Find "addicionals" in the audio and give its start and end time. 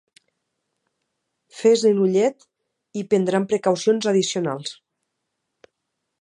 4.15-4.75